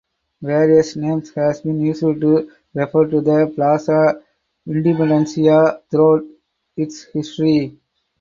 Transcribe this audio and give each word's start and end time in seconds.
Various 0.41 0.95
names 0.95 1.29
has 1.35 1.61
been 1.61 1.79
used 1.79 1.99
to 2.01 2.49
refer 2.73 3.05
to 3.05 3.21
the 3.21 3.53
Plaza 3.55 4.19
Independencia 4.67 5.79
throughout 5.91 6.25
its 6.75 7.03
history. 7.03 7.77